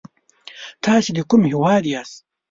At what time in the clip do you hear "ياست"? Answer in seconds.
1.93-2.17